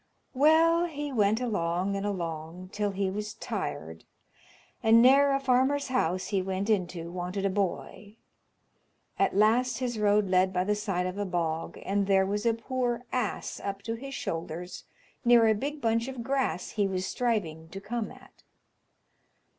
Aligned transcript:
Well, 0.33 0.85
he 0.85 1.11
went 1.13 1.39
along 1.39 1.95
and 1.95 2.07
along 2.07 2.69
till 2.71 2.89
he 2.89 3.11
was 3.11 3.35
tired, 3.35 4.03
and 4.81 4.99
ne'er 4.99 5.31
a 5.31 5.39
farmer's 5.39 5.89
house 5.89 6.29
he 6.29 6.41
went 6.41 6.71
into 6.71 7.11
wanted 7.11 7.45
a 7.45 7.51
boy 7.51 8.17
At 9.19 9.35
last 9.35 9.77
his 9.77 9.99
road 9.99 10.27
led 10.27 10.51
by 10.51 10.63
the 10.63 10.73
side 10.73 11.05
of 11.05 11.19
a 11.19 11.25
bog, 11.27 11.77
and 11.85 12.07
there 12.07 12.25
was 12.25 12.47
a 12.47 12.55
poor 12.55 13.03
ass 13.11 13.59
up 13.59 13.83
to 13.83 13.93
his 13.93 14.15
shoulders 14.15 14.85
near 15.23 15.47
a 15.47 15.53
big 15.53 15.81
bunch 15.81 16.07
of 16.07 16.23
grass 16.23 16.71
he 16.71 16.87
was 16.87 17.05
striving 17.05 17.69
to 17.69 17.79
come 17.79 18.09
at. 18.11 18.41